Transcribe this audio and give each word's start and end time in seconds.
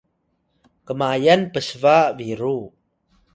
kmayan 0.85 1.41
psba 1.53 1.97
biru 2.17 2.57